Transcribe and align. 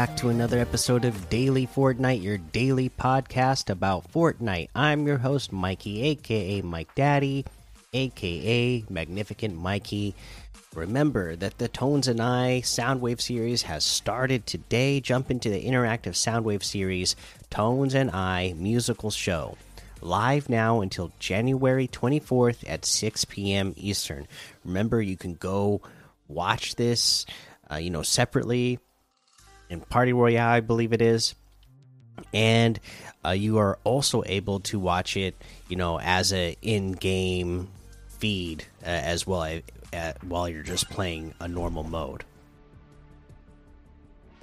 back 0.00 0.16
to 0.16 0.30
another 0.30 0.58
episode 0.58 1.04
of 1.04 1.28
Daily 1.28 1.66
Fortnite, 1.66 2.22
your 2.22 2.38
daily 2.38 2.88
podcast 2.88 3.68
about 3.68 4.10
Fortnite. 4.10 4.70
I'm 4.74 5.06
your 5.06 5.18
host, 5.18 5.52
Mikey, 5.52 6.00
aka 6.04 6.62
Mike 6.62 6.94
Daddy, 6.94 7.44
aka 7.92 8.82
Magnificent 8.88 9.58
Mikey. 9.58 10.14
Remember 10.74 11.36
that 11.36 11.58
the 11.58 11.68
Tones 11.68 12.08
and 12.08 12.18
I 12.18 12.62
Soundwave 12.64 13.20
series 13.20 13.60
has 13.64 13.84
started 13.84 14.46
today. 14.46 15.00
Jump 15.00 15.30
into 15.30 15.50
the 15.50 15.62
interactive 15.62 16.14
Soundwave 16.14 16.64
series, 16.64 17.14
Tones 17.50 17.94
and 17.94 18.10
I 18.10 18.54
Musical 18.56 19.10
Show. 19.10 19.58
Live 20.00 20.48
now 20.48 20.80
until 20.80 21.12
January 21.18 21.88
24th 21.88 22.64
at 22.66 22.86
6 22.86 23.26
p.m. 23.26 23.74
Eastern. 23.76 24.26
Remember, 24.64 25.02
you 25.02 25.18
can 25.18 25.34
go 25.34 25.82
watch 26.26 26.76
this, 26.76 27.26
uh, 27.70 27.76
you 27.76 27.90
know, 27.90 28.00
separately 28.00 28.78
in 29.70 29.80
Party 29.80 30.12
Royale, 30.12 30.48
I 30.48 30.60
believe 30.60 30.92
it 30.92 31.00
is. 31.00 31.34
And 32.34 32.78
uh, 33.24 33.30
you 33.30 33.58
are 33.58 33.78
also 33.84 34.22
able 34.26 34.60
to 34.60 34.78
watch 34.78 35.16
it, 35.16 35.34
you 35.68 35.76
know, 35.76 35.98
as 35.98 36.32
a 36.32 36.56
in-game 36.60 37.68
feed 38.08 38.64
uh, 38.82 38.86
as 38.86 39.26
well 39.26 39.60
uh, 39.92 40.12
while 40.22 40.48
you're 40.48 40.62
just 40.62 40.90
playing 40.90 41.34
a 41.40 41.48
normal 41.48 41.84
mode. 41.84 42.24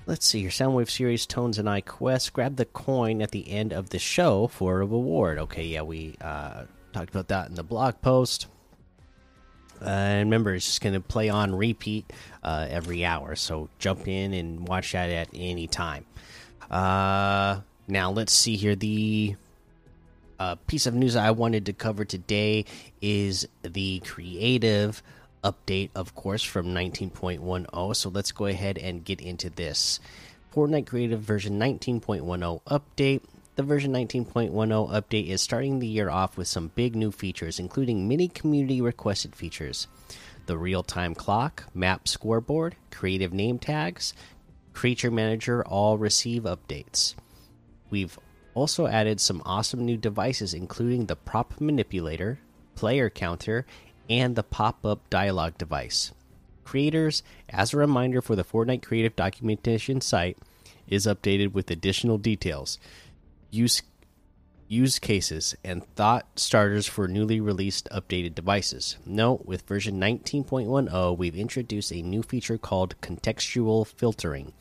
Let's 0.08 0.26
see 0.26 0.40
your 0.40 0.52
Soundwave 0.52 0.90
series 0.90 1.26
tones 1.26 1.60
and 1.60 1.70
I 1.70 1.82
quest. 1.82 2.32
Grab 2.32 2.56
the 2.56 2.66
coin 2.66 3.22
at 3.22 3.32
the 3.32 3.50
end 3.52 3.74
of 3.74 3.90
the 3.90 4.00
show 4.00 4.48
for 4.48 4.76
a 4.82 4.86
reward. 4.86 5.38
Okay, 5.38 5.66
yeah, 5.66 5.82
we 5.82 6.16
uh, 6.22 6.64
talked 6.94 7.10
about 7.10 7.28
that 7.28 7.50
in 7.50 7.56
the 7.56 7.64
blog 7.64 8.02
post. 8.02 8.48
Uh, 9.82 9.90
and 9.90 10.30
remember, 10.30 10.54
it's 10.54 10.66
just 10.66 10.82
going 10.82 10.94
to 10.94 11.00
play 11.00 11.30
on 11.30 11.54
repeat 11.56 12.12
uh, 12.44 12.68
every 12.70 13.06
hour. 13.06 13.36
So 13.36 13.70
jump 13.80 14.08
in 14.08 14.34
and 14.34 14.68
watch 14.68 14.94
that 14.94 15.10
at 15.10 15.30
any 15.34 15.68
time. 15.68 16.06
Uh, 16.70 17.62
now, 17.88 18.12
let's 18.12 18.34
see 18.34 18.56
here. 18.56 18.76
The 18.76 19.36
uh, 20.40 20.56
piece 20.68 20.86
of 20.86 20.94
news 20.94 21.16
I 21.16 21.32
wanted 21.32 21.66
to 21.68 21.74
cover 21.74 22.06
today 22.06 22.66
is 23.02 23.48
the 23.64 24.00
creative 24.00 25.02
update, 25.44 25.90
of 25.96 26.16
course, 26.16 26.44
from 26.44 26.68
19.10. 26.68 27.96
So 27.96 28.10
let's 28.10 28.32
go 28.32 28.46
ahead 28.46 28.78
and 28.78 29.04
get 29.04 29.22
into 29.22 29.50
this. 29.50 30.00
Fortnite 30.54 30.88
Creative 30.88 31.20
version 31.20 31.60
19.10 31.60 32.62
update. 32.66 33.22
The 33.58 33.64
version 33.64 33.92
19.10 33.92 34.52
update 34.54 35.30
is 35.30 35.42
starting 35.42 35.80
the 35.80 35.88
year 35.88 36.12
off 36.12 36.38
with 36.38 36.48
some 36.48 36.70
big 36.76 36.96
new 36.96 37.12
features, 37.12 37.58
including 37.58 38.08
many 38.08 38.28
community 38.28 38.82
requested 38.82 39.36
features 39.36 39.88
the 40.46 40.56
real 40.56 40.84
time 40.84 41.16
clock, 41.16 41.64
map 41.74 42.08
scoreboard, 42.08 42.76
creative 42.92 43.34
name 43.34 43.58
tags, 43.58 44.14
creature 44.74 45.10
manager 45.10 45.66
all 45.66 45.98
receive 45.98 46.44
updates. 46.44 47.16
We've 47.90 48.20
also 48.54 48.86
added 48.86 49.20
some 49.20 49.42
awesome 49.44 49.84
new 49.84 49.98
devices, 49.98 50.54
including 50.54 51.08
the 51.08 51.16
prop 51.16 51.60
manipulator, 51.60 52.38
player 52.76 53.10
counter, 53.10 53.66
and 54.08 54.36
the 54.36 54.44
pop 54.44 54.86
up 54.86 55.10
dialogue 55.10 55.58
device. 55.58 56.12
Creators, 56.64 57.24
as 57.50 57.74
a 57.74 57.78
reminder 57.78 58.22
for 58.22 58.36
the 58.36 58.46
Fortnite 58.46 58.84
Creative 58.84 59.16
documentation 59.16 60.00
site, 60.00 60.38
is 60.88 61.06
updated 61.06 61.52
with 61.52 61.70
additional 61.70 62.18
details 62.18 62.80
use 63.50 63.82
use 64.70 65.00
cases 65.00 65.56
and 65.64 65.86
thought 65.96 66.26
starters 66.36 66.86
for 66.88 67.08
newly 67.08 67.40
released 67.40 67.88
updated 67.92 68.36
devices. 68.36 68.98
Note 69.06 69.46
with 69.46 69.62
version 69.62 70.00
19.10, 70.00 71.18
we've 71.18 71.36
introduced 71.36 71.92
a 71.94 72.02
new 72.02 72.22
feature 72.22 72.58
called 72.58 73.00
contextual 73.02 73.88
filtering. 73.88 74.52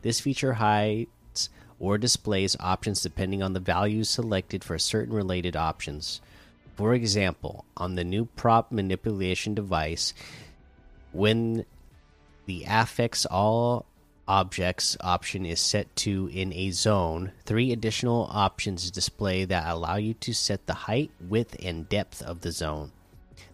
This 0.00 0.20
feature 0.20 0.54
hides 0.54 1.50
or 1.78 1.98
displays 1.98 2.56
options 2.60 3.02
depending 3.02 3.42
on 3.42 3.52
the 3.52 3.60
values 3.60 4.08
selected 4.08 4.64
for 4.64 4.78
certain 4.78 5.14
related 5.14 5.54
options. 5.54 6.20
For 6.76 6.94
example, 6.94 7.66
on 7.76 7.96
the 7.96 8.04
new 8.04 8.24
prop 8.24 8.72
manipulation 8.72 9.54
device, 9.54 10.14
when 11.12 11.66
the 12.46 12.64
affix 12.64 13.26
all 13.26 13.84
objects 14.28 14.96
option 15.00 15.44
is 15.44 15.60
set 15.60 15.94
to 15.96 16.28
in 16.32 16.52
a 16.52 16.70
zone, 16.70 17.32
three 17.44 17.72
additional 17.72 18.28
options 18.30 18.90
display 18.90 19.44
that 19.44 19.66
allow 19.66 19.96
you 19.96 20.14
to 20.14 20.32
set 20.32 20.66
the 20.66 20.74
height, 20.74 21.10
width, 21.20 21.56
and 21.62 21.88
depth 21.88 22.22
of 22.22 22.40
the 22.40 22.52
zone. 22.52 22.92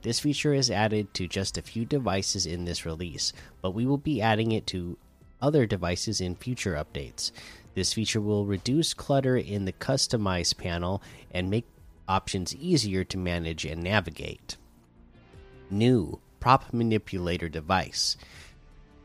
This 0.03 0.21
feature 0.21 0.55
is 0.55 0.71
added 0.71 1.13
to 1.15 1.27
just 1.27 1.59
a 1.59 1.63
few 1.63 1.85
devices 1.85 2.47
in 2.47 2.65
this 2.65 2.87
release, 2.87 3.33
but 3.63 3.73
we 3.73 3.87
will 3.87 3.99
be 3.99 4.23
adding 4.23 4.53
it 4.53 4.67
to 4.69 4.97
other 5.41 5.67
devices 5.67 6.21
in 6.21 6.35
future 6.35 6.75
updates. 6.75 7.33
This 7.75 7.93
feature 7.93 8.21
will 8.21 8.47
reduce 8.47 8.95
clutter 8.95 9.37
in 9.37 9.65
the 9.65 9.73
customize 9.73 10.57
panel 10.57 11.03
and 11.31 11.51
make 11.51 11.67
options 12.09 12.55
easier 12.57 13.05
to 13.05 13.19
manage 13.19 13.65
and 13.65 13.83
navigate. 13.83 14.57
New 15.71 16.21
prop 16.41 16.73
manipulator 16.73 17.49
device. 17.49 18.17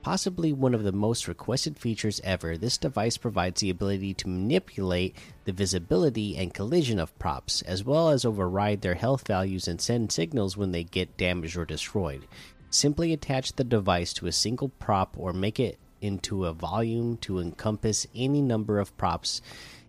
Possibly 0.04 0.52
one 0.52 0.74
of 0.74 0.84
the 0.84 0.92
most 0.92 1.30
requested 1.30 1.80
features 1.80 2.20
ever, 2.26 2.58
this 2.58 2.78
device 2.78 3.16
provides 3.16 3.62
the 3.62 3.70
ability 3.70 4.14
to 4.16 4.28
manipulate 4.28 5.16
the 5.46 5.54
visibility 5.54 6.36
and 6.36 6.54
collision 6.54 7.00
of 7.00 7.18
props, 7.20 7.62
as 7.62 7.86
well 7.86 8.10
as 8.10 8.26
override 8.26 8.82
their 8.82 8.96
health 8.96 9.26
values 9.26 9.66
and 9.66 9.80
send 9.80 10.12
signals 10.12 10.58
when 10.58 10.74
they 10.74 10.84
get 10.84 11.16
damaged 11.16 11.56
or 11.56 11.64
destroyed. 11.64 12.28
Simply 12.70 13.14
attach 13.14 13.54
the 13.54 13.64
device 13.64 14.12
to 14.16 14.28
a 14.28 14.34
single 14.34 14.68
prop 14.78 15.16
or 15.18 15.32
make 15.32 15.58
it 15.58 15.80
into 16.02 16.48
a 16.48 16.54
volume 16.54 17.16
to 17.20 17.40
encompass 17.40 18.06
any 18.14 18.42
number 18.42 18.80
of 18.80 18.98
props, 18.98 19.42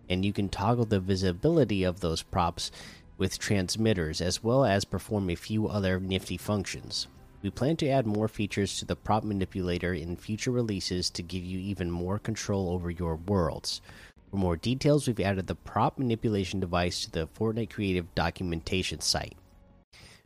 and 0.07 0.23
you 0.23 0.31
can 0.31 0.47
toggle 0.47 0.85
the 0.85 1.01
visibility 1.01 1.83
of 1.83 1.99
those 1.99 2.23
props 2.23 2.71
with 3.17 3.37
transmitters, 3.37 4.21
as 4.21 4.41
well 4.41 4.63
as 4.63 4.85
perform 4.85 5.29
a 5.29 5.35
few 5.35 5.67
other 5.67 5.99
nifty 5.99 6.37
functions. 6.37 7.07
We 7.45 7.51
plan 7.51 7.77
to 7.77 7.89
add 7.89 8.07
more 8.07 8.27
features 8.27 8.79
to 8.79 8.85
the 8.85 8.95
prop 8.95 9.23
manipulator 9.23 9.93
in 9.93 10.15
future 10.15 10.49
releases 10.49 11.11
to 11.11 11.21
give 11.21 11.43
you 11.43 11.59
even 11.59 11.91
more 11.91 12.17
control 12.17 12.71
over 12.71 12.89
your 12.89 13.17
worlds. 13.17 13.81
For 14.31 14.37
more 14.37 14.57
details, 14.57 15.05
we've 15.05 15.19
added 15.19 15.45
the 15.45 15.53
prop 15.53 15.99
manipulation 15.99 16.59
device 16.59 17.05
to 17.05 17.11
the 17.11 17.27
Fortnite 17.27 17.69
Creative 17.69 18.15
documentation 18.15 18.99
site. 18.99 19.37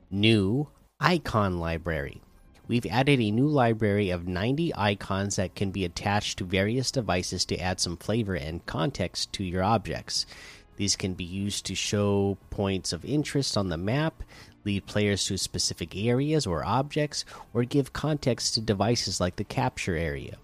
New 0.10 0.70
Icon 1.02 1.60
Library. 1.60 2.22
We've 2.70 2.86
added 2.86 3.20
a 3.20 3.32
new 3.32 3.48
library 3.48 4.12
of 4.12 4.26
90 4.26 4.74
icons 4.78 5.36
that 5.36 5.56
can 5.56 5.72
be 5.72 5.84
attached 5.84 6.38
to 6.38 6.46
various 6.46 6.90
devices 6.90 7.44
to 7.46 7.58
add 7.58 7.82
some 7.82 7.98
flavor 7.98 8.36
and 8.36 8.66
context 8.66 9.34
to 9.34 9.44
your 9.44 9.64
objects. 9.64 10.26
These 10.80 10.96
can 10.96 11.14
be 11.14 11.26
used 11.26 11.66
to 11.66 11.76
show 11.76 12.38
points 12.52 12.94
of 12.94 13.04
interest 13.04 13.58
on 13.58 13.68
the 13.68 13.76
map, 13.76 14.24
lead 14.64 14.86
players 14.86 15.26
to 15.26 15.38
specific 15.38 15.94
areas 15.94 16.48
or 16.48 16.64
objects, 16.64 17.26
or 17.54 17.66
give 17.66 17.92
context 17.92 18.54
to 18.54 18.62
devices 18.62 19.20
like 19.20 19.36
the 19.36 19.44
capture 19.44 19.98
area. 19.98 20.38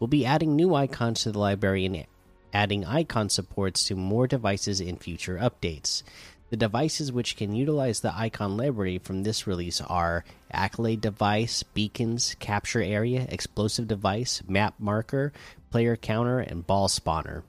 We'll 0.00 0.08
be 0.08 0.24
adding 0.24 0.56
new 0.56 0.74
icons 0.74 1.24
to 1.24 1.32
the 1.32 1.38
library 1.38 1.84
and 1.84 2.06
adding 2.54 2.86
icon 2.86 3.28
supports 3.28 3.84
to 3.88 3.96
more 3.96 4.26
devices 4.26 4.80
in 4.80 4.96
future 4.96 5.36
updates. 5.36 6.02
The 6.48 6.56
devices 6.56 7.12
which 7.12 7.36
can 7.36 7.54
utilize 7.54 8.00
the 8.00 8.16
icon 8.16 8.56
library 8.56 8.96
from 8.96 9.24
this 9.24 9.46
release 9.46 9.82
are 9.82 10.24
Accolade 10.50 11.02
Device, 11.02 11.64
Beacons, 11.64 12.34
Capture 12.40 12.80
Area, 12.80 13.26
Explosive 13.28 13.88
Device, 13.88 14.42
Map 14.48 14.72
Marker, 14.78 15.34
Player 15.70 15.96
Counter, 15.96 16.38
and 16.38 16.66
Ball 16.66 16.88
Spawner. 16.88 17.42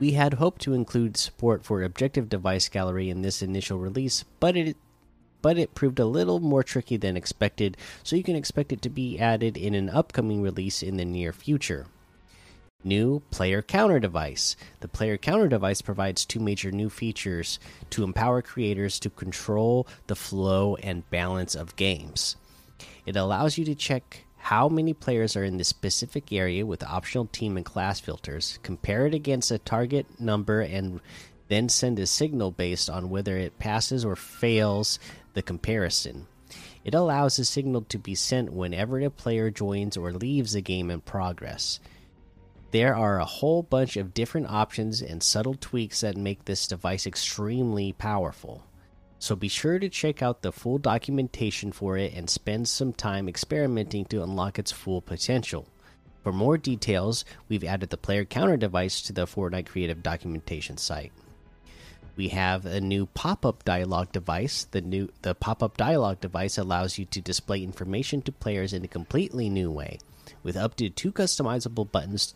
We 0.00 0.12
had 0.12 0.34
hoped 0.34 0.62
to 0.62 0.72
include 0.72 1.18
support 1.18 1.62
for 1.62 1.82
Objective 1.82 2.30
Device 2.30 2.70
Gallery 2.70 3.10
in 3.10 3.20
this 3.20 3.42
initial 3.42 3.78
release, 3.78 4.24
but 4.40 4.56
it 4.56 4.78
but 5.42 5.58
it 5.58 5.74
proved 5.74 5.98
a 5.98 6.06
little 6.06 6.40
more 6.40 6.62
tricky 6.62 6.96
than 6.96 7.16
expected, 7.16 7.76
so 8.02 8.16
you 8.16 8.22
can 8.22 8.36
expect 8.36 8.72
it 8.72 8.82
to 8.82 8.90
be 8.90 9.18
added 9.18 9.56
in 9.56 9.74
an 9.74 9.88
upcoming 9.88 10.42
release 10.42 10.82
in 10.82 10.96
the 10.96 11.04
near 11.04 11.32
future. 11.32 11.86
New 12.82 13.20
Player 13.30 13.62
Counter 13.62 14.00
Device. 14.00 14.56
The 14.80 14.88
Player 14.88 15.18
Counter 15.18 15.48
Device 15.48 15.82
provides 15.82 16.24
two 16.24 16.40
major 16.40 16.70
new 16.70 16.88
features 16.88 17.58
to 17.90 18.04
empower 18.04 18.42
creators 18.42 18.98
to 19.00 19.10
control 19.10 19.86
the 20.06 20.16
flow 20.16 20.76
and 20.76 21.08
balance 21.10 21.54
of 21.54 21.76
games. 21.76 22.36
It 23.04 23.16
allows 23.16 23.58
you 23.58 23.64
to 23.66 23.74
check 23.74 24.24
how 24.40 24.68
many 24.68 24.94
players 24.94 25.36
are 25.36 25.44
in 25.44 25.58
this 25.58 25.68
specific 25.68 26.32
area 26.32 26.64
with 26.64 26.82
optional 26.82 27.26
team 27.26 27.56
and 27.56 27.64
class 27.64 28.00
filters, 28.00 28.58
compare 28.62 29.06
it 29.06 29.14
against 29.14 29.50
a 29.50 29.58
target 29.58 30.06
number, 30.18 30.60
and 30.60 31.00
then 31.48 31.68
send 31.68 31.98
a 31.98 32.06
signal 32.06 32.50
based 32.50 32.88
on 32.88 33.10
whether 33.10 33.36
it 33.36 33.58
passes 33.58 34.04
or 34.04 34.16
fails 34.16 34.98
the 35.34 35.42
comparison. 35.42 36.26
It 36.84 36.94
allows 36.94 37.38
a 37.38 37.44
signal 37.44 37.82
to 37.82 37.98
be 37.98 38.14
sent 38.14 38.52
whenever 38.52 38.98
a 39.00 39.10
player 39.10 39.50
joins 39.50 39.96
or 39.96 40.12
leaves 40.12 40.54
a 40.54 40.62
game 40.62 40.90
in 40.90 41.02
progress. 41.02 41.78
There 42.70 42.96
are 42.96 43.20
a 43.20 43.26
whole 43.26 43.62
bunch 43.62 43.96
of 43.96 44.14
different 44.14 44.48
options 44.48 45.02
and 45.02 45.22
subtle 45.22 45.56
tweaks 45.60 46.00
that 46.00 46.16
make 46.16 46.46
this 46.46 46.66
device 46.66 47.06
extremely 47.06 47.92
powerful 47.92 48.64
so 49.20 49.36
be 49.36 49.48
sure 49.48 49.78
to 49.78 49.90
check 49.90 50.22
out 50.22 50.40
the 50.40 50.50
full 50.50 50.78
documentation 50.78 51.72
for 51.72 51.98
it 51.98 52.14
and 52.14 52.28
spend 52.28 52.66
some 52.66 52.94
time 52.94 53.28
experimenting 53.28 54.06
to 54.06 54.22
unlock 54.22 54.58
its 54.58 54.72
full 54.72 55.02
potential. 55.02 55.68
For 56.24 56.32
more 56.32 56.56
details, 56.56 57.26
we've 57.46 57.62
added 57.62 57.90
the 57.90 57.98
player 57.98 58.24
counter 58.24 58.56
device 58.56 59.02
to 59.02 59.12
the 59.12 59.26
Fortnite 59.26 59.66
Creative 59.66 60.02
documentation 60.02 60.78
site. 60.78 61.12
We 62.16 62.28
have 62.28 62.64
a 62.64 62.80
new 62.80 63.06
pop-up 63.06 63.62
dialog 63.64 64.10
device. 64.10 64.64
The 64.64 64.80
new 64.80 65.10
the 65.20 65.34
pop-up 65.34 65.76
dialog 65.76 66.20
device 66.20 66.56
allows 66.56 66.98
you 66.98 67.04
to 67.06 67.20
display 67.20 67.62
information 67.62 68.22
to 68.22 68.32
players 68.32 68.72
in 68.72 68.84
a 68.84 68.88
completely 68.88 69.50
new 69.50 69.70
way, 69.70 69.98
with 70.42 70.56
up 70.56 70.76
to 70.76 70.88
two 70.88 71.12
customizable 71.12 71.90
buttons 71.90 72.34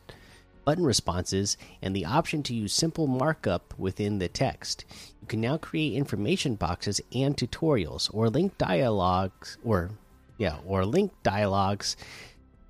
button 0.64 0.84
responses 0.84 1.56
and 1.82 1.94
the 1.94 2.04
option 2.04 2.42
to 2.42 2.54
use 2.54 2.72
simple 2.72 3.06
markup 3.06 3.75
within 3.78 4.19
the 4.19 4.28
text. 4.28 4.84
You 5.25 5.29
can 5.29 5.41
now 5.41 5.56
create 5.56 5.94
information 5.94 6.55
boxes 6.55 7.00
and 7.15 7.35
tutorials 7.35 8.11
or 8.12 8.29
link 8.29 8.59
dialogues 8.59 9.56
or 9.65 9.93
yeah, 10.37 10.59
or 10.67 10.85
link 10.85 11.12
dialogues 11.23 11.97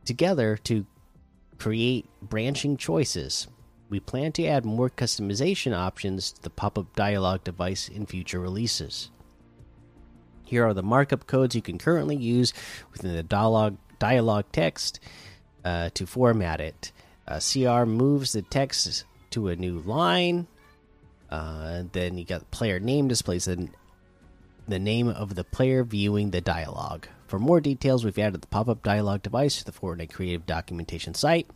together 0.04 0.56
to 0.58 0.86
create 1.58 2.06
branching 2.22 2.76
choices. 2.76 3.48
We 3.88 3.98
plan 3.98 4.30
to 4.34 4.46
add 4.46 4.64
more 4.64 4.88
customization 4.88 5.76
options 5.76 6.30
to 6.30 6.42
the 6.42 6.50
pop 6.50 6.78
up 6.78 6.94
dialog 6.94 7.42
device 7.42 7.88
in 7.88 8.06
future 8.06 8.38
releases. 8.38 9.10
Here 10.44 10.64
are 10.64 10.74
the 10.74 10.84
markup 10.84 11.26
codes 11.26 11.56
you 11.56 11.62
can 11.62 11.76
currently 11.76 12.14
use 12.14 12.52
within 12.92 13.16
the 13.16 13.24
dialog, 13.24 13.78
dialog 13.98 14.44
text 14.52 15.00
uh, 15.64 15.90
to 15.94 16.06
format 16.06 16.60
it. 16.60 16.92
Uh, 17.26 17.40
CR 17.40 17.84
moves 17.84 18.30
the 18.30 18.42
text 18.42 19.02
to 19.30 19.48
a 19.48 19.56
new 19.56 19.80
line. 19.80 20.46
Uh, 21.34 21.82
then 21.90 22.16
you 22.16 22.24
got 22.24 22.48
player 22.52 22.78
name 22.78 23.08
displays 23.08 23.46
the, 23.46 23.68
the 24.68 24.78
name 24.78 25.08
of 25.08 25.34
the 25.34 25.42
player 25.42 25.82
viewing 25.82 26.30
the 26.30 26.40
dialogue. 26.40 27.08
For 27.26 27.40
more 27.40 27.60
details, 27.60 28.04
we've 28.04 28.18
added 28.20 28.40
the 28.40 28.46
pop 28.46 28.68
up 28.68 28.84
dialog 28.84 29.22
device 29.22 29.58
to 29.58 29.64
the 29.64 29.72
Fortnite 29.72 30.12
Creative 30.12 30.46
documentation 30.46 31.12
site. 31.12 31.48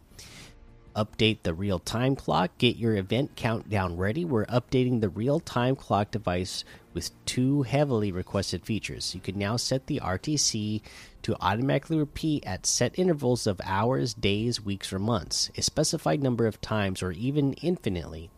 Update 0.96 1.44
the 1.44 1.54
real 1.54 1.78
time 1.78 2.16
clock. 2.16 2.58
Get 2.58 2.75
your 2.75 2.96
event 2.96 3.36
countdown 3.36 3.96
ready. 3.96 4.25
We're 4.25 4.46
updating 4.46 5.00
the 5.00 5.10
real 5.10 5.38
time 5.38 5.76
clock 5.76 6.10
device 6.10 6.64
with 6.92 7.12
two 7.25 7.62
heavily 7.62 8.10
requested 8.10 8.64
features. 8.66 9.14
You 9.14 9.20
can 9.20 9.38
now 9.38 9.56
set 9.56 9.86
the 9.86 10.00
RTC 10.00 10.82
to 11.22 11.36
automatically 11.40 11.98
repeat 11.98 12.44
at 12.44 12.66
set 12.66 12.98
intervals 12.98 13.46
of 13.46 13.60
hours, 13.62 14.12
days, 14.12 14.60
weeks, 14.60 14.92
or 14.92 14.98
months, 14.98 15.52
a 15.56 15.62
specified 15.62 16.20
number 16.20 16.48
of 16.48 16.60
times, 16.60 17.00
or 17.00 17.12
even 17.12 17.52
infinitely. 17.52 18.30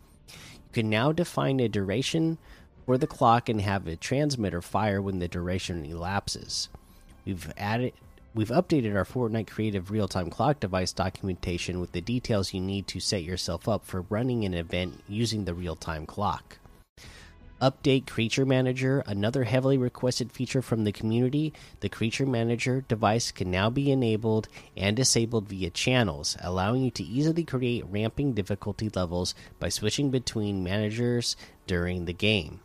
You 0.71 0.83
can 0.83 0.89
now 0.89 1.11
define 1.11 1.59
a 1.59 1.67
duration 1.67 2.37
for 2.85 2.97
the 2.97 3.05
clock 3.05 3.49
and 3.49 3.59
have 3.59 3.87
a 3.87 3.97
transmitter 3.97 4.61
fire 4.61 5.01
when 5.01 5.19
the 5.19 5.27
duration 5.27 5.83
elapses. 5.83 6.69
We've 7.25 7.51
added 7.57 7.91
we've 8.33 8.47
updated 8.47 8.95
our 8.95 9.03
Fortnite 9.03 9.49
Creative 9.49 9.91
real-time 9.91 10.29
clock 10.29 10.61
device 10.61 10.93
documentation 10.93 11.81
with 11.81 11.91
the 11.91 11.99
details 11.99 12.53
you 12.53 12.61
need 12.61 12.87
to 12.87 13.01
set 13.01 13.23
yourself 13.23 13.67
up 13.67 13.85
for 13.85 14.05
running 14.09 14.45
an 14.45 14.53
event 14.53 15.03
using 15.09 15.43
the 15.43 15.53
real-time 15.53 16.05
clock. 16.05 16.59
Update 17.61 18.07
Creature 18.07 18.47
Manager, 18.47 19.03
another 19.05 19.43
heavily 19.43 19.77
requested 19.77 20.31
feature 20.31 20.63
from 20.63 20.83
the 20.83 20.91
community. 20.91 21.53
The 21.81 21.89
Creature 21.89 22.25
Manager 22.25 22.83
device 22.87 23.31
can 23.31 23.51
now 23.51 23.69
be 23.69 23.91
enabled 23.91 24.47
and 24.75 24.95
disabled 24.95 25.47
via 25.47 25.69
channels, 25.69 26.35
allowing 26.41 26.81
you 26.81 26.89
to 26.89 27.03
easily 27.03 27.43
create 27.43 27.85
ramping 27.87 28.33
difficulty 28.33 28.89
levels 28.89 29.35
by 29.59 29.69
switching 29.69 30.09
between 30.09 30.63
managers 30.63 31.35
during 31.67 32.05
the 32.05 32.13
game. 32.13 32.61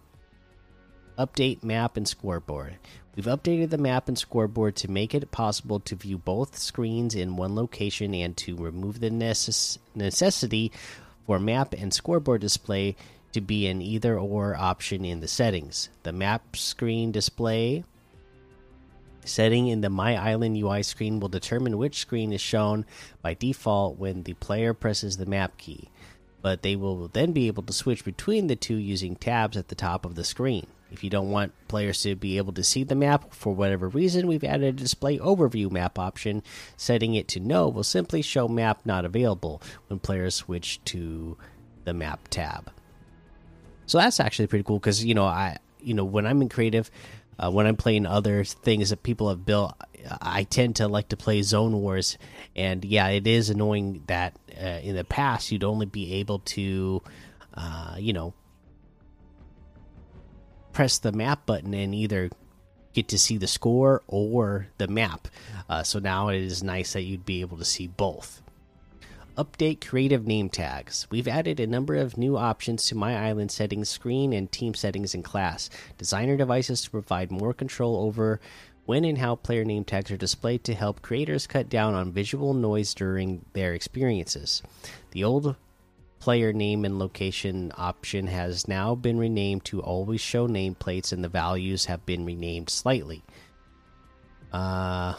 Update 1.19 1.63
Map 1.63 1.99
and 1.99 2.09
Scoreboard. 2.09 2.79
We've 3.15 3.27
updated 3.27 3.69
the 3.71 3.79
map 3.79 4.09
and 4.09 4.19
scoreboard 4.19 4.77
to 4.77 4.91
make 4.91 5.15
it 5.15 5.31
possible 5.31 5.81
to 5.81 5.95
view 5.95 6.17
both 6.17 6.57
screens 6.59 7.15
in 7.15 7.37
one 7.37 7.55
location 7.55 8.15
and 8.15 8.35
to 8.39 8.57
remove 8.57 9.01
the 9.01 9.11
necess 9.11 9.79
necessity 9.95 10.73
for 11.27 11.39
map 11.39 11.75
and 11.75 11.93
scoreboard 11.93 12.41
display 12.41 12.95
to 13.37 13.41
be 13.43 13.67
an 13.67 13.83
either 13.83 14.19
or 14.19 14.57
option 14.57 15.05
in 15.05 15.21
the 15.21 15.29
settings. 15.29 15.91
The 16.05 16.13
map 16.13 16.57
screen 16.57 17.13
display 17.13 17.85
setting 19.27 19.69
in 19.69 19.83
the 19.83 19.91
My 19.91 20.17
Island 20.17 20.57
UI 20.57 20.83
screen 20.83 21.21
will 21.21 21.29
determine 21.29 21.77
which 21.77 21.99
screen 21.99 22.33
is 22.33 22.41
shown 22.41 22.87
by 23.21 23.35
default 23.35 23.99
when 23.99 24.23
the 24.23 24.33
player 24.33 24.73
presses 24.73 25.19
the 25.19 25.27
map 25.27 25.59
key, 25.59 25.91
but 26.41 26.63
they 26.63 26.77
will 26.77 27.09
then 27.09 27.33
be 27.33 27.47
able 27.47 27.63
to 27.65 27.75
switch 27.75 28.07
between 28.07 28.47
the 28.47 28.57
two 28.57 28.77
using 28.77 29.17
tabs 29.17 29.59
at 29.59 29.69
the 29.69 29.75
top 29.75 30.07
of 30.07 30.15
the 30.15 30.25
screen. 30.25 30.67
If 30.91 31.05
you 31.05 31.11
don't 31.11 31.31
want 31.31 31.53
players 31.69 32.01
to 32.05 32.17
be 32.17 32.39
able 32.39 32.55
to 32.55 32.65
see 32.65 32.85
the 32.85 32.95
map 32.95 33.35
for 33.35 33.55
whatever 33.55 33.87
reason, 33.87 34.27
we've 34.27 34.45
added 34.45 34.69
a 34.69 34.73
display 34.73 35.19
overview 35.19 35.71
map 35.71 35.99
option. 35.99 36.43
Setting 36.79 37.15
it 37.15 37.29
to 37.29 37.41
no 37.41 37.69
will 37.69 37.85
simply 37.85 38.23
show 38.23 38.49
map 38.49 38.87
not 38.87 39.05
available 39.05 39.61
when 39.89 39.99
players 39.99 40.37
switch 40.37 40.83
to 40.87 41.37
the 41.85 41.93
map 41.93 42.29
tab. 42.31 42.71
So 43.87 43.99
that's 43.99 44.21
actually 44.21 44.49
pretty 44.49 44.65
cool 44.65 44.79
because 44.79 45.05
you 45.05 45.15
know 45.15 45.25
I 45.25 45.59
you 45.81 45.95
know 45.95 46.05
when 46.05 46.27
I'm 46.27 46.43
in 46.43 46.49
creative, 46.49 46.91
uh, 47.39 47.51
when 47.51 47.67
I'm 47.67 47.77
playing 47.77 48.07
other 48.07 48.45
things 48.45 48.91
that 48.91 49.03
people 49.03 49.29
have 49.29 49.45
built, 49.45 49.75
I 50.21 50.45
tend 50.45 50.77
to 50.77 50.89
like 50.89 51.09
to 51.11 51.17
play 51.17 51.43
Zone 51.43 51.81
Wars, 51.81 52.19
and 52.55 52.85
yeah, 52.85 53.09
it 53.09 53.27
is 53.27 53.51
annoying 53.51 54.03
that 54.07 54.37
uh, 54.61 54.81
in 54.83 54.97
the 54.97 55.05
past 55.05 55.53
you'd 55.53 55.65
only 55.65 55.87
be 55.87 56.15
able 56.15 56.41
to, 56.41 57.03
uh, 57.55 57.97
you 57.99 58.13
know, 58.13 58.35
press 60.73 60.99
the 60.99 61.13
map 61.13 61.47
button 61.47 61.73
and 61.75 61.95
either 61.95 62.31
get 62.93 63.09
to 63.09 63.19
see 63.19 63.37
the 63.37 63.47
score 63.47 64.03
or 64.09 64.69
the 64.79 64.89
map. 64.89 65.29
Uh, 65.69 65.83
so 65.83 65.99
now 65.99 66.29
it 66.29 66.41
is 66.41 66.63
nice 66.63 66.95
that 66.95 67.03
you'd 67.03 67.27
be 67.27 67.41
able 67.43 67.59
to 67.59 67.65
see 67.65 67.87
both. 67.87 68.43
Update 69.37 69.87
creative 69.87 70.27
name 70.27 70.49
tags. 70.49 71.07
We've 71.11 71.29
added 71.29 71.61
a 71.61 71.67
number 71.67 71.95
of 71.95 72.17
new 72.17 72.39
options 72.39 72.87
to 72.87 72.95
My 72.95 73.29
Island 73.29 73.51
settings 73.51 73.91
screen 73.91 74.33
and 74.33 74.51
team 74.51 74.73
settings 74.73 75.15
in 75.15 75.23
class. 75.23 75.69
Designer 75.99 76.39
devices 76.39 76.81
to 76.83 76.91
provide 76.91 77.31
more 77.31 77.53
control 77.53 77.97
over 78.07 78.41
when 78.87 79.05
and 79.05 79.19
how 79.19 79.35
player 79.35 79.63
name 79.63 79.85
tags 79.85 80.11
are 80.11 80.17
displayed 80.17 80.65
to 80.65 80.75
help 80.75 81.03
creators 81.03 81.47
cut 81.47 81.69
down 81.69 81.93
on 81.93 82.13
visual 82.13 82.55
noise 82.55 82.95
during 82.95 83.45
their 83.53 83.75
experiences. 83.75 84.63
The 85.11 85.25
old 85.25 85.55
player 86.19 86.55
name 86.55 86.87
and 86.87 86.99
location 86.99 87.73
option 87.77 88.29
has 88.29 88.67
now 88.67 88.95
been 88.95 89.19
renamed 89.19 89.67
to 89.67 89.83
always 89.83 90.23
show 90.23 90.49
nameplates 90.49 91.13
and 91.13 91.23
the 91.23 91.29
values 91.29 91.85
have 91.85 92.07
been 92.07 92.25
renamed 92.25 92.71
slightly. 92.71 93.23
Uh 94.51 95.13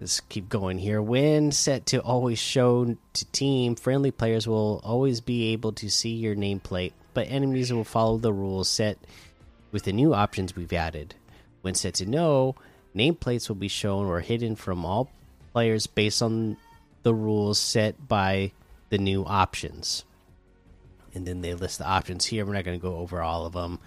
let's 0.00 0.20
keep 0.20 0.48
going 0.48 0.78
here. 0.78 1.00
When 1.00 1.52
set 1.52 1.86
to 1.86 2.00
always 2.00 2.38
show 2.38 2.96
to 3.12 3.24
team, 3.32 3.74
friendly 3.74 4.10
players 4.10 4.46
will 4.46 4.80
always 4.84 5.20
be 5.20 5.52
able 5.52 5.72
to 5.72 5.90
see 5.90 6.14
your 6.14 6.36
nameplate, 6.36 6.92
but 7.14 7.28
enemies 7.30 7.72
will 7.72 7.84
follow 7.84 8.18
the 8.18 8.32
rules 8.32 8.68
set 8.68 8.98
with 9.72 9.84
the 9.84 9.92
new 9.92 10.14
options 10.14 10.56
we've 10.56 10.72
added. 10.72 11.14
When 11.62 11.74
set 11.74 11.94
to 11.94 12.06
no, 12.06 12.54
nameplates 12.94 13.48
will 13.48 13.56
be 13.56 13.68
shown 13.68 14.06
or 14.06 14.20
hidden 14.20 14.56
from 14.56 14.84
all 14.84 15.10
players 15.52 15.86
based 15.86 16.22
on 16.22 16.56
the 17.02 17.14
rules 17.14 17.58
set 17.58 18.08
by 18.08 18.52
the 18.90 18.98
new 18.98 19.24
options 19.24 20.04
and 21.16 21.26
then 21.26 21.40
they 21.40 21.54
list 21.54 21.78
the 21.78 21.88
options 21.88 22.26
here. 22.26 22.44
We're 22.44 22.52
not 22.52 22.64
going 22.64 22.78
to 22.78 22.82
go 22.82 22.98
over 22.98 23.22
all 23.22 23.46
of 23.46 23.54
them. 23.54 23.80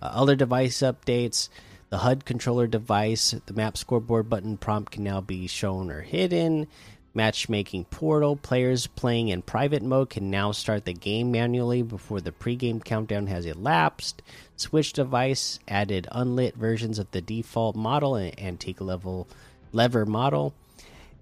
Uh, 0.00 0.06
other 0.06 0.36
device 0.36 0.78
updates 0.78 1.48
the 1.88 1.98
HUD 1.98 2.24
controller 2.24 2.66
device, 2.66 3.34
the 3.46 3.54
map 3.54 3.76
scoreboard 3.76 4.28
button 4.28 4.56
prompt 4.56 4.92
can 4.92 5.04
now 5.04 5.20
be 5.20 5.46
shown 5.46 5.90
or 5.90 6.02
hidden. 6.02 6.66
Matchmaking 7.14 7.86
portal 7.86 8.36
players 8.36 8.88
playing 8.88 9.28
in 9.28 9.40
private 9.40 9.82
mode 9.82 10.10
can 10.10 10.30
now 10.30 10.52
start 10.52 10.84
the 10.84 10.92
game 10.92 11.30
manually 11.30 11.80
before 11.80 12.20
the 12.20 12.32
pregame 12.32 12.84
countdown 12.84 13.26
has 13.28 13.46
elapsed. 13.46 14.20
Switch 14.56 14.92
device 14.92 15.58
added 15.66 16.06
unlit 16.12 16.56
versions 16.56 16.98
of 16.98 17.10
the 17.12 17.22
default 17.22 17.74
model 17.74 18.16
and 18.16 18.38
antique 18.38 18.82
level 18.82 19.26
lever 19.72 20.04
model. 20.04 20.52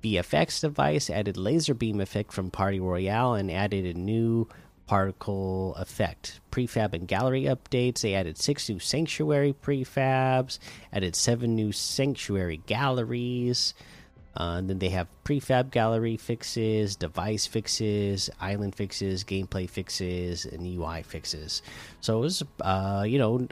VFX 0.02 0.60
device 0.60 1.08
added 1.08 1.36
laser 1.36 1.74
beam 1.74 2.00
effect 2.00 2.32
from 2.32 2.50
Party 2.50 2.80
Royale 2.80 3.34
and 3.34 3.50
added 3.50 3.84
a 3.86 3.98
new 3.98 4.48
particle 4.86 5.74
effect. 5.76 6.40
Prefab 6.50 6.94
and 6.94 7.08
gallery 7.08 7.42
updates. 7.42 8.00
They 8.00 8.14
added 8.14 8.38
six 8.38 8.68
new 8.68 8.78
sanctuary 8.78 9.54
prefabs, 9.54 10.58
added 10.92 11.16
seven 11.16 11.54
new 11.54 11.72
sanctuary 11.72 12.62
galleries. 12.66 13.74
Uh, 14.36 14.56
and 14.58 14.68
then 14.68 14.80
they 14.80 14.88
have 14.88 15.06
prefab 15.24 15.70
gallery 15.70 16.16
fixes, 16.16 16.96
device 16.96 17.46
fixes, 17.46 18.30
island 18.40 18.74
fixes, 18.74 19.22
gameplay 19.22 19.68
fixes, 19.70 20.44
and 20.44 20.66
UI 20.66 21.02
fixes. 21.02 21.62
So 22.00 22.18
it 22.18 22.20
was, 22.20 22.42
uh, 22.60 23.04
you 23.06 23.18
know, 23.18 23.46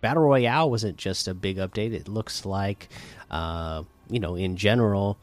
Battle 0.00 0.22
Royale 0.22 0.70
wasn't 0.70 0.96
just 0.96 1.26
a 1.26 1.34
big 1.34 1.56
update. 1.56 1.92
It 1.92 2.08
looks 2.08 2.46
like, 2.46 2.88
uh, 3.30 3.82
you 4.08 4.20
know, 4.20 4.36
in 4.36 4.56
general, 4.56 5.18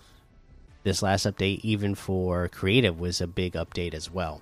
this 0.83 1.01
last 1.01 1.25
update, 1.25 1.61
even 1.63 1.95
for 1.95 2.49
creative, 2.49 2.99
was 2.99 3.21
a 3.21 3.27
big 3.27 3.53
update 3.53 3.93
as 3.93 4.11
well. 4.11 4.41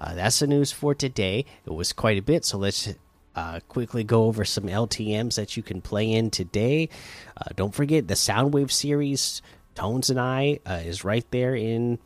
Uh, 0.00 0.14
that's 0.14 0.38
the 0.38 0.46
news 0.46 0.72
for 0.72 0.94
today. 0.94 1.44
It 1.66 1.72
was 1.72 1.92
quite 1.92 2.18
a 2.18 2.22
bit, 2.22 2.44
so 2.44 2.58
let's 2.58 2.94
uh, 3.34 3.60
quickly 3.68 4.04
go 4.04 4.24
over 4.24 4.44
some 4.44 4.64
LTMs 4.64 5.36
that 5.36 5.56
you 5.56 5.62
can 5.62 5.80
play 5.80 6.10
in 6.10 6.30
today. 6.30 6.88
Uh, 7.36 7.50
don't 7.56 7.74
forget 7.74 8.08
the 8.08 8.14
Soundwave 8.14 8.70
series, 8.70 9.42
Tones 9.74 10.10
and 10.10 10.20
I, 10.20 10.60
uh, 10.66 10.80
is 10.84 11.04
right 11.04 11.26
there 11.30 11.54
in 11.54 11.98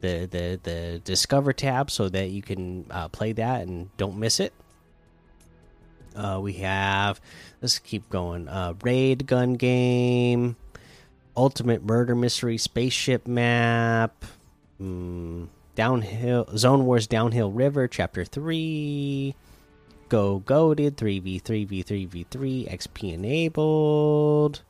the 0.00 0.26
the 0.30 0.60
the 0.62 1.00
Discover 1.04 1.52
tab 1.52 1.90
so 1.90 2.08
that 2.08 2.30
you 2.30 2.42
can 2.42 2.86
uh, 2.90 3.08
play 3.08 3.32
that 3.32 3.62
and 3.62 3.96
don't 3.96 4.16
miss 4.18 4.40
it. 4.40 4.52
Uh, 6.16 6.40
we 6.42 6.54
have 6.54 7.20
let's 7.60 7.78
keep 7.78 8.08
going. 8.10 8.48
Raid 8.82 9.26
gun 9.26 9.54
game, 9.54 10.56
ultimate 11.36 11.84
murder 11.84 12.14
mystery 12.14 12.58
spaceship 12.58 13.26
map, 13.26 14.24
mm, 14.80 15.46
downhill 15.74 16.46
zone 16.56 16.84
wars 16.84 17.06
downhill 17.06 17.50
river 17.50 17.88
chapter 17.88 18.24
three. 18.24 19.34
Go 20.08 20.40
goated 20.40 20.96
three 20.96 21.18
v 21.18 21.38
three 21.38 21.64
v 21.64 21.82
three 21.82 22.04
v 22.04 22.26
three 22.30 22.66
XP 22.70 23.14
enabled. 23.14 24.62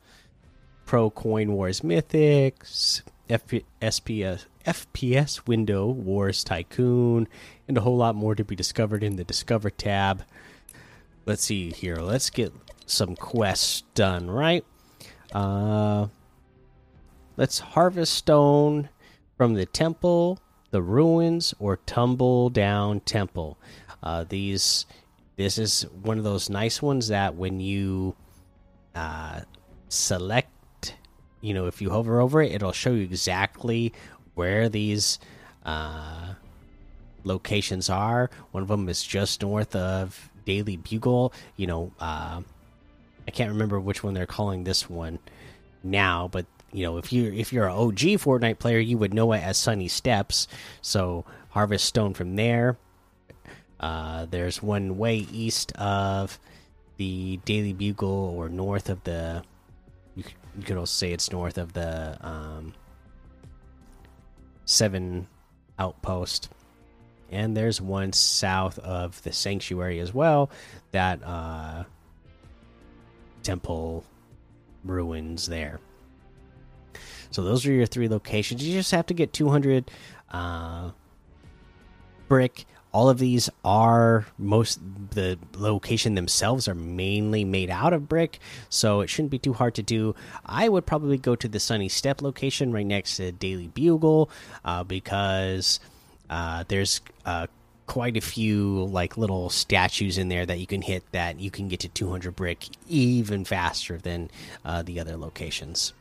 Pro 0.85 1.09
Coin 1.09 1.53
Wars 1.53 1.81
Mythics, 1.81 3.01
FP 3.29 3.63
SPS 3.81 4.45
FPS 4.65 5.47
Window 5.47 5.87
Wars 5.87 6.43
Tycoon, 6.43 7.27
and 7.67 7.77
a 7.77 7.81
whole 7.81 7.97
lot 7.97 8.15
more 8.15 8.35
to 8.35 8.43
be 8.43 8.55
discovered 8.55 9.03
in 9.03 9.15
the 9.15 9.23
Discover 9.23 9.69
tab. 9.69 10.23
Let's 11.25 11.43
see 11.43 11.71
here. 11.71 11.97
Let's 11.97 12.29
get 12.29 12.53
some 12.85 13.15
quests 13.15 13.83
done, 13.93 14.29
right? 14.29 14.65
Uh, 15.31 16.07
let's 17.37 17.59
harvest 17.59 18.13
stone 18.13 18.89
from 19.37 19.53
the 19.53 19.65
temple, 19.65 20.39
the 20.73 20.81
ruins, 20.81 21.53
or 21.59 21.77
tumble 21.77 22.49
down 22.49 22.99
temple. 23.01 23.59
Uh, 24.01 24.25
these, 24.27 24.87
this 25.35 25.59
is 25.59 25.83
one 26.01 26.17
of 26.17 26.23
those 26.23 26.49
nice 26.49 26.81
ones 26.81 27.09
that 27.09 27.35
when 27.35 27.59
you 27.59 28.15
uh, 28.95 29.41
select, 29.87 30.95
you 31.41 31.53
know, 31.53 31.67
if 31.67 31.79
you 31.79 31.91
hover 31.91 32.19
over 32.19 32.41
it, 32.41 32.51
it'll 32.53 32.71
show 32.71 32.89
you 32.89 33.03
exactly 33.03 33.93
where 34.33 34.67
these 34.67 35.19
uh, 35.63 36.33
locations 37.23 37.87
are. 37.87 38.31
One 38.49 38.63
of 38.63 38.69
them 38.69 38.89
is 38.89 39.03
just 39.03 39.43
north 39.43 39.75
of 39.75 40.31
Daily 40.43 40.77
Bugle. 40.77 41.33
You 41.55 41.67
know, 41.67 41.91
uh, 41.99 42.41
I 43.27 43.31
can't 43.31 43.51
remember 43.51 43.79
which 43.79 44.03
one 44.03 44.15
they're 44.15 44.25
calling 44.25 44.63
this 44.63 44.89
one 44.89 45.19
now, 45.83 46.29
but 46.31 46.47
you 46.73 46.83
know, 46.83 46.97
if 46.97 47.13
you 47.13 47.31
if 47.31 47.53
you're 47.53 47.67
an 47.67 47.75
OG 47.75 47.97
Fortnite 48.19 48.59
player, 48.59 48.79
you 48.79 48.97
would 48.97 49.13
know 49.13 49.31
it 49.33 49.43
as 49.43 49.57
Sunny 49.57 49.87
Steps. 49.87 50.47
So 50.81 51.23
harvest 51.49 51.85
stone 51.85 52.13
from 52.13 52.35
there. 52.35 52.77
Uh, 53.79 54.25
there's 54.29 54.61
one 54.61 54.97
way 54.97 55.17
east 55.31 55.71
of 55.73 56.39
the 56.97 57.37
Daily 57.45 57.73
Bugle, 57.73 58.33
or 58.35 58.49
north 58.49 58.89
of 58.89 59.03
the. 59.03 59.43
You, 60.15 60.23
could 60.65 60.77
also 60.77 60.91
say 60.91 61.11
it's 61.11 61.31
north 61.31 61.57
of 61.57 61.73
the 61.73 62.17
um, 62.21 62.73
seven 64.65 65.27
outpost 65.79 66.49
and 67.31 67.57
there's 67.57 67.81
one 67.81 68.13
south 68.13 68.77
of 68.79 69.21
the 69.23 69.33
sanctuary 69.33 69.99
as 69.99 70.13
well 70.13 70.51
that 70.91 71.21
uh 71.23 71.83
temple 73.41 74.05
ruins 74.85 75.47
there 75.47 75.79
so 77.33 77.43
those 77.43 77.65
are 77.65 77.73
your 77.73 77.87
three 77.87 78.07
locations. 78.07 78.65
You 78.65 78.73
just 78.73 78.91
have 78.91 79.07
to 79.07 79.13
get 79.13 79.33
200 79.33 79.89
uh 80.31 80.91
brick. 82.27 82.65
All 82.91 83.09
of 83.09 83.17
these 83.17 83.49
are 83.65 84.27
most 84.37 84.79
the 85.11 85.39
location 85.55 86.13
themselves 86.13 86.67
are 86.67 86.75
mainly 86.75 87.43
made 87.43 87.71
out 87.71 87.91
of 87.91 88.07
brick 88.07 88.39
so 88.69 89.01
it 89.01 89.09
shouldn't 89.09 89.31
be 89.31 89.39
too 89.39 89.53
hard 89.53 89.73
to 89.75 89.83
do. 89.83 90.13
I 90.45 90.69
would 90.69 90.85
probably 90.85 91.17
go 91.17 91.35
to 91.35 91.47
the 91.47 91.59
sunny 91.59 91.89
step 91.89 92.21
location 92.21 92.71
right 92.71 92.85
next 92.85 93.17
to 93.17 93.31
daily 93.31 93.67
bugle 93.67 94.29
uh, 94.63 94.83
because 94.83 95.79
uh, 96.29 96.65
there's 96.67 97.01
uh, 97.25 97.47
quite 97.87 98.15
a 98.15 98.21
few 98.21 98.85
like 98.85 99.17
little 99.17 99.49
statues 99.49 100.19
in 100.19 100.29
there 100.29 100.45
that 100.45 100.59
you 100.59 100.67
can 100.67 100.83
hit 100.83 101.03
that 101.11 101.39
you 101.39 101.49
can 101.49 101.67
get 101.67 101.79
to 101.79 101.89
200 101.89 102.35
brick 102.35 102.67
even 102.87 103.43
faster 103.43 103.97
than 103.97 104.29
uh, 104.63 104.83
the 104.83 104.99
other 104.99 105.17
locations 105.17 105.93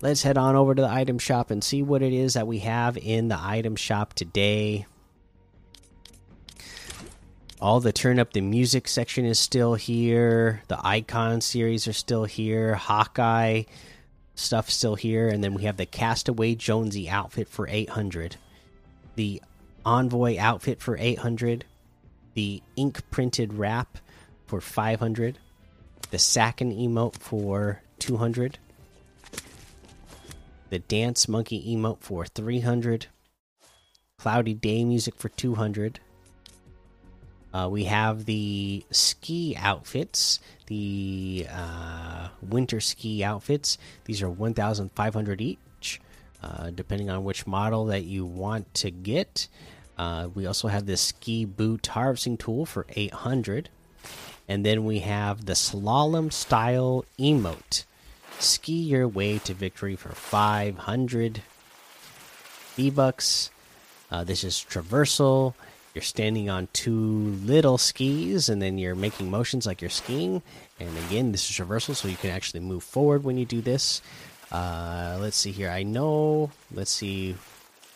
let's 0.00 0.22
head 0.22 0.38
on 0.38 0.56
over 0.56 0.74
to 0.74 0.82
the 0.82 0.88
item 0.88 1.18
shop 1.18 1.50
and 1.50 1.62
see 1.62 1.82
what 1.82 2.02
it 2.02 2.12
is 2.12 2.34
that 2.34 2.46
we 2.46 2.60
have 2.60 2.96
in 2.96 3.28
the 3.28 3.38
item 3.40 3.76
shop 3.76 4.14
today. 4.14 4.86
All 7.60 7.80
the 7.80 7.92
turn 7.92 8.20
up 8.20 8.32
the 8.32 8.40
music 8.40 8.86
section 8.86 9.24
is 9.24 9.38
still 9.38 9.74
here. 9.74 10.62
The 10.68 10.78
icon 10.84 11.40
series 11.40 11.88
are 11.88 11.92
still 11.92 12.24
here. 12.24 12.76
Hawkeye 12.76 13.64
stuff 14.36 14.70
still 14.70 14.94
here. 14.94 15.28
And 15.28 15.42
then 15.42 15.54
we 15.54 15.64
have 15.64 15.76
the 15.76 15.86
castaway 15.86 16.54
jonesy 16.54 17.08
outfit 17.08 17.48
for 17.48 17.66
800 17.68 18.36
the 19.18 19.42
envoy 19.84 20.38
outfit 20.38 20.80
for 20.80 20.96
800 20.96 21.64
the 22.34 22.62
ink 22.76 23.02
printed 23.10 23.52
wrap 23.52 23.98
for 24.46 24.60
500 24.60 25.38
the 26.10 26.18
Sakin 26.20 26.70
emote 26.72 27.16
for 27.16 27.82
200 27.98 28.58
the 30.70 30.78
dance 30.78 31.28
monkey 31.28 31.74
emote 31.74 32.00
for 32.00 32.26
300 32.26 33.06
cloudy 34.18 34.54
day 34.54 34.84
music 34.84 35.14
for 35.16 35.28
200 35.28 36.00
uh, 37.52 37.68
we 37.70 37.84
have 37.84 38.26
the 38.26 38.84
ski 38.90 39.56
outfits, 39.58 40.38
the 40.66 41.46
uh, 41.50 42.28
winter 42.42 42.80
ski 42.80 43.24
outfits. 43.24 43.78
These 44.04 44.22
are 44.22 44.28
1,500 44.28 45.40
each, 45.40 46.00
uh, 46.42 46.70
depending 46.70 47.08
on 47.08 47.24
which 47.24 47.46
model 47.46 47.86
that 47.86 48.04
you 48.04 48.26
want 48.26 48.72
to 48.74 48.90
get. 48.90 49.48
Uh, 49.96 50.28
we 50.34 50.46
also 50.46 50.68
have 50.68 50.86
the 50.86 50.96
ski 50.96 51.44
boot 51.44 51.86
harvesting 51.86 52.36
tool 52.36 52.66
for 52.66 52.86
800. 52.94 53.70
And 54.46 54.64
then 54.64 54.84
we 54.84 55.00
have 55.00 55.46
the 55.46 55.54
slalom 55.54 56.32
style 56.32 57.04
emote. 57.18 57.84
Ski 58.40 58.74
your 58.74 59.08
way 59.08 59.38
to 59.38 59.54
victory 59.54 59.96
for 59.96 60.10
500 60.10 61.42
V 62.76 62.90
bucks. 62.90 63.50
Uh, 64.10 64.24
this 64.24 64.44
is 64.44 64.64
traversal. 64.68 65.54
You're 65.94 66.02
standing 66.02 66.48
on 66.48 66.68
two 66.72 67.36
little 67.44 67.78
skis 67.78 68.48
and 68.48 68.62
then 68.62 68.78
you're 68.78 68.94
making 68.94 69.30
motions 69.30 69.66
like 69.66 69.80
you're 69.80 69.90
skiing. 69.90 70.42
And 70.78 70.96
again 71.06 71.32
this 71.32 71.50
is 71.50 71.56
traversal 71.56 71.96
so 71.96 72.08
you 72.08 72.16
can 72.16 72.30
actually 72.30 72.60
move 72.60 72.84
forward 72.84 73.24
when 73.24 73.38
you 73.38 73.44
do 73.44 73.60
this. 73.60 74.00
Uh, 74.52 75.18
let's 75.20 75.36
see 75.36 75.50
here. 75.50 75.70
I 75.70 75.82
know 75.82 76.50
let's 76.72 76.92
see 76.92 77.36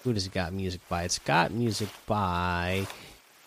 who 0.02 0.12
does 0.12 0.26
it 0.26 0.32
got 0.32 0.52
music 0.52 0.80
by? 0.88 1.04
It's 1.04 1.20
got 1.20 1.52
music 1.52 1.88
by 2.06 2.86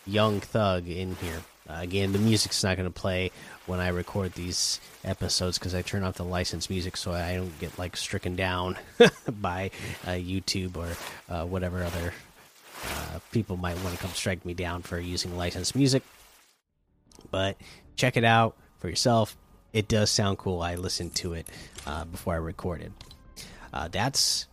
young 0.07 0.39
thug 0.39 0.87
in 0.87 1.15
here 1.15 1.41
uh, 1.69 1.77
again 1.79 2.11
the 2.11 2.19
music's 2.19 2.63
not 2.63 2.77
going 2.77 2.87
to 2.87 2.93
play 2.93 3.31
when 3.65 3.79
i 3.79 3.87
record 3.87 4.31
these 4.33 4.79
episodes 5.03 5.57
because 5.57 5.73
i 5.75 5.81
turn 5.81 6.03
off 6.03 6.15
the 6.15 6.23
licensed 6.23 6.69
music 6.69 6.95
so 6.97 7.11
i 7.11 7.35
don't 7.35 7.59
get 7.59 7.77
like 7.79 7.95
stricken 7.97 8.35
down 8.35 8.77
by 9.41 9.71
uh, 10.05 10.11
youtube 10.11 10.75
or 10.77 10.87
uh, 11.33 11.45
whatever 11.45 11.83
other 11.83 12.13
uh, 12.83 13.19
people 13.31 13.57
might 13.57 13.81
want 13.83 13.95
to 13.95 14.01
come 14.01 14.11
strike 14.11 14.45
me 14.45 14.53
down 14.53 14.81
for 14.81 14.99
using 14.99 15.35
licensed 15.37 15.75
music. 15.75 16.03
But 17.31 17.57
check 17.95 18.17
it 18.17 18.23
out 18.23 18.55
for 18.77 18.89
yourself. 18.89 19.35
It 19.73 19.87
does 19.87 20.09
sound 20.11 20.37
cool. 20.37 20.61
I 20.61 20.75
listened 20.75 21.15
to 21.15 21.33
it 21.33 21.47
uh, 21.85 22.05
before 22.05 22.33
I 22.33 22.37
recorded. 22.37 22.93
Uh, 23.73 23.87
that's 23.89 24.47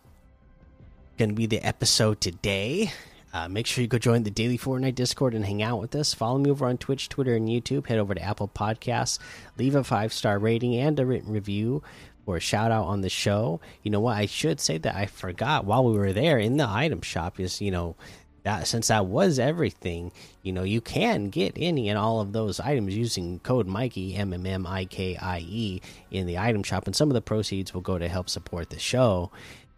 going 1.17 1.29
to 1.29 1.35
be 1.35 1.45
the 1.45 1.59
episode 1.65 2.19
today. 2.19 2.91
Uh, 3.33 3.49
make 3.49 3.65
sure 3.65 3.81
you 3.81 3.87
go 3.87 3.97
join 3.97 4.21
the 4.23 4.29
Daily 4.29 4.59
Fortnite 4.59 4.93
Discord 4.93 5.33
and 5.33 5.43
hang 5.43 5.63
out 5.63 5.81
with 5.81 5.95
us. 5.95 6.13
Follow 6.13 6.37
me 6.37 6.51
over 6.51 6.67
on 6.67 6.77
Twitch, 6.77 7.09
Twitter, 7.09 7.35
and 7.35 7.49
YouTube. 7.49 7.87
Head 7.87 7.97
over 7.97 8.13
to 8.13 8.21
Apple 8.21 8.47
Podcasts. 8.47 9.17
Leave 9.57 9.73
a 9.73 9.83
five 9.83 10.13
star 10.13 10.37
rating 10.37 10.75
and 10.75 10.99
a 10.99 11.05
written 11.05 11.31
review 11.31 11.81
or 12.25 12.37
a 12.37 12.39
shout 12.39 12.71
out 12.71 12.85
on 12.85 13.01
the 13.01 13.09
show. 13.09 13.59
You 13.81 13.91
know 13.91 13.99
what? 13.99 14.17
I 14.17 14.27
should 14.27 14.59
say 14.59 14.77
that 14.77 14.95
I 14.95 15.07
forgot 15.07 15.65
while 15.65 15.83
we 15.83 15.97
were 15.97 16.13
there 16.13 16.37
in 16.37 16.57
the 16.57 16.69
item 16.69 17.01
shop 17.01 17.39
is, 17.39 17.59
you 17.59 17.71
know, 17.71 17.95
that 18.43 18.67
since 18.67 18.89
that 18.89 19.05
was 19.05 19.39
everything, 19.39 20.11
you 20.41 20.51
know, 20.51 20.63
you 20.63 20.81
can 20.81 21.29
get 21.29 21.53
any 21.55 21.89
and 21.89 21.97
all 21.97 22.19
of 22.19 22.33
those 22.33 22.59
items 22.59 22.95
using 22.95 23.39
code 23.39 23.67
Mikey 23.67 24.15
M 24.15 24.33
M 24.33 24.45
M 24.45 24.67
I 24.67 24.85
K 24.85 25.15
I 25.15 25.39
E 25.39 25.81
in 26.11 26.27
the 26.27 26.37
item 26.37 26.61
shop, 26.61 26.85
and 26.85 26.95
some 26.95 27.09
of 27.09 27.13
the 27.13 27.21
proceeds 27.21 27.73
will 27.73 27.81
go 27.81 27.97
to 27.97 28.07
help 28.07 28.29
support 28.29 28.69
the 28.69 28.79
show. 28.79 29.31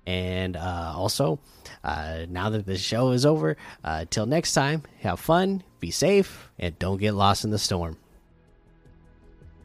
And 0.05 0.55
uh, 0.55 0.93
also, 0.95 1.39
uh, 1.83 2.25
now 2.29 2.50
that 2.50 2.65
the 2.65 2.77
show 2.77 3.12
is 3.12 3.25
over, 3.25 3.57
uh, 3.83 4.05
till 4.09 4.25
next 4.25 4.53
time, 4.53 4.83
have 5.00 5.19
fun, 5.19 5.63
be 5.79 5.91
safe, 5.91 6.50
and 6.59 6.77
don't 6.77 6.97
get 6.97 7.13
lost 7.13 7.43
in 7.43 7.51
the 7.51 7.59
storm. 7.59 7.97